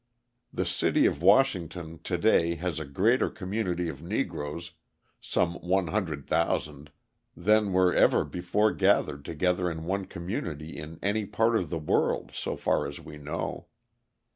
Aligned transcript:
The 0.51 0.65
city 0.65 1.05
of 1.05 1.21
Washington 1.21 1.99
to 2.05 2.17
day 2.17 2.55
has 2.55 2.79
a 2.79 2.85
greater 2.85 3.29
community 3.29 3.87
of 3.87 4.01
Negroes 4.01 4.71
(some 5.21 5.57
100,000) 5.61 6.91
than 7.37 7.71
were 7.71 7.93
ever 7.93 8.25
before 8.25 8.71
gathered 8.73 9.23
together 9.23 9.69
in 9.69 9.83
one 9.85 10.05
community 10.05 10.75
in 10.75 10.97
any 11.03 11.27
part 11.27 11.55
of 11.55 11.69
the 11.69 11.77
world, 11.77 12.31
so 12.33 12.55
far 12.57 12.87
as 12.87 12.99
we 12.99 13.19
know. 13.19 13.67